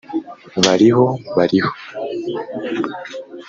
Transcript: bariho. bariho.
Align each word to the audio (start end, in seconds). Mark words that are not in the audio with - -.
bariho. 0.63 1.05
bariho. 1.35 1.69